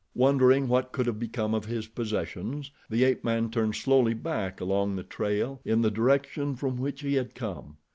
[0.15, 4.95] Wondering what could have become of his possessions, the ape man turned slowly back along
[4.95, 7.77] the trail in the direction from which he had come.